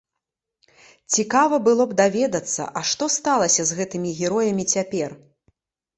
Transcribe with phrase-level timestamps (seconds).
[1.17, 5.09] Цікава было б даведацца, а што сталася з гэтымі героямі цяпер?